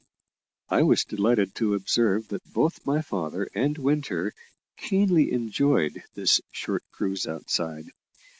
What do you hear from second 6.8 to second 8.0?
cruise outside.